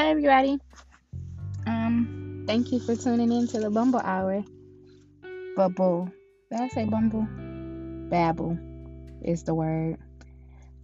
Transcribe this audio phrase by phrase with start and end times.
[0.00, 0.58] Hi, everybody.
[1.66, 4.42] Um, thank you for tuning in to the Bumble Hour.
[5.54, 6.10] Bubble.
[6.50, 7.28] Did I say Bumble?
[8.08, 8.58] Babble
[9.20, 9.98] is the word.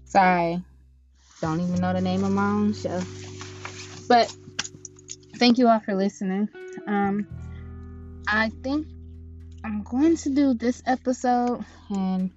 [0.05, 0.63] Sorry,
[1.41, 3.01] don't even know the name of my own show.
[4.07, 4.37] But
[5.37, 6.51] thank you all for listening.
[6.87, 7.27] Um,
[8.29, 8.87] I think
[9.65, 12.31] I'm going to do this episode and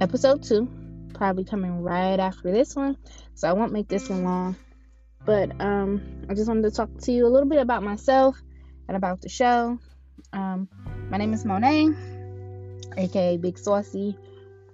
[0.00, 0.68] episode two,
[1.12, 2.96] probably coming right after this one.
[3.34, 4.56] So I won't make this one long.
[5.24, 8.40] But um, I just wanted to talk to you a little bit about myself
[8.88, 9.78] and about the show.
[10.32, 10.68] Um,
[11.10, 11.88] my name is Monet,
[12.96, 14.16] aka Big Saucy.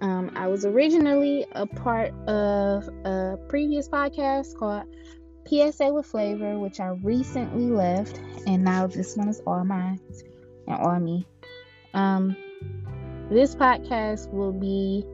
[0.01, 4.85] Um, I was originally a part of a previous podcast called
[5.47, 10.01] PSA with Flavor, which I recently left, and now this one is all mine
[10.67, 11.27] and all me.
[11.93, 12.37] Um,
[13.31, 15.05] this podcast will be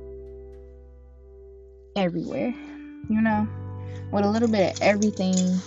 [1.97, 2.55] everywhere,
[3.09, 3.47] you know,
[4.11, 5.59] with a little bit of everything.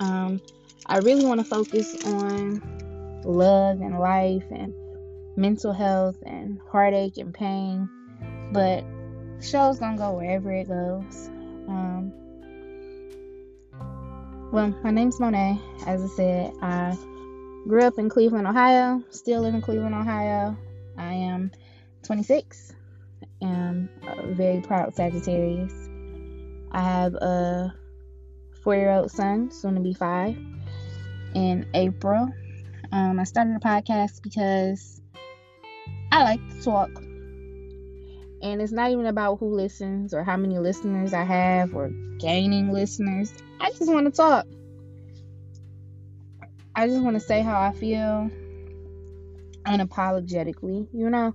[0.00, 0.40] Um,
[0.86, 2.62] I really want to focus on
[3.24, 4.74] love and life and
[5.36, 7.88] mental health and heartache and pain,
[8.52, 8.84] but
[9.40, 11.28] show's gonna go wherever it goes.
[11.68, 12.12] Um,
[14.52, 15.58] well, my name's Monet.
[15.86, 16.96] As I said, I
[17.66, 19.02] grew up in Cleveland, Ohio.
[19.10, 20.56] Still live in Cleveland, Ohio.
[20.96, 21.50] I am
[22.04, 22.72] 26.
[23.42, 25.83] am a very proud Sagittarius.
[26.74, 27.72] I have a
[28.62, 30.36] four-year-old son, soon to be five,
[31.34, 32.28] in April.
[32.90, 35.00] Um, I started a podcast because
[36.10, 36.90] I like to talk.
[38.42, 42.72] And it's not even about who listens or how many listeners I have or gaining
[42.72, 43.32] listeners.
[43.60, 44.46] I just want to talk.
[46.74, 48.30] I just want to say how I feel
[49.64, 51.34] unapologetically, you know?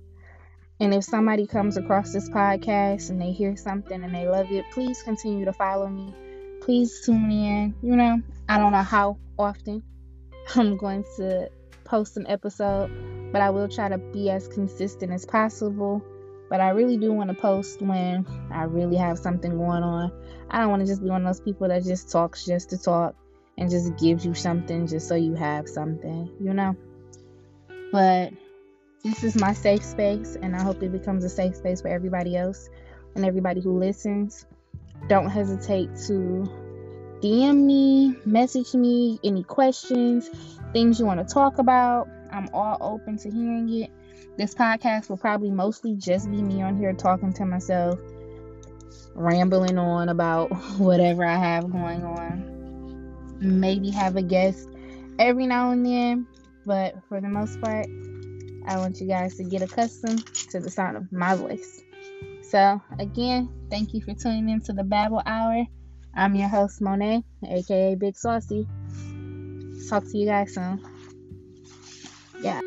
[0.80, 4.64] And if somebody comes across this podcast and they hear something and they love it,
[4.72, 6.14] please continue to follow me.
[6.62, 7.74] Please tune in.
[7.82, 9.82] You know, I don't know how often
[10.56, 11.50] I'm going to
[11.84, 12.90] post an episode,
[13.30, 16.02] but I will try to be as consistent as possible.
[16.48, 20.10] But I really do want to post when I really have something going on.
[20.50, 22.78] I don't want to just be one of those people that just talks just to
[22.78, 23.14] talk
[23.58, 26.74] and just gives you something just so you have something, you know?
[27.92, 28.32] But
[29.02, 32.36] this is my safe space, and I hope it becomes a safe space for everybody
[32.36, 32.68] else
[33.14, 34.46] and everybody who listens.
[35.08, 36.46] Don't hesitate to
[37.22, 40.28] DM me, message me any questions,
[40.72, 42.08] things you want to talk about.
[42.30, 43.90] I'm all open to hearing it.
[44.36, 47.98] This podcast will probably mostly just be me on here talking to myself,
[49.14, 53.38] rambling on about whatever I have going on.
[53.40, 54.68] Maybe have a guest
[55.18, 56.26] every now and then,
[56.66, 57.86] but for the most part,
[58.66, 61.80] I want you guys to get accustomed to the sound of my voice.
[62.42, 65.64] So, again, thank you for tuning in to the Babble Hour.
[66.14, 68.66] I'm your host, Monet, aka Big Saucy.
[69.88, 70.84] Talk to you guys soon.
[72.42, 72.60] Yeah.